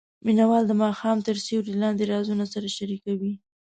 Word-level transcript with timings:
مینه 0.25 0.45
وال 0.49 0.63
د 0.67 0.73
ماښام 0.83 1.17
تر 1.27 1.35
سیوري 1.45 1.73
لاندې 1.83 2.03
رازونه 2.13 2.45
سره 2.53 2.67
شریکوي. 2.77 3.33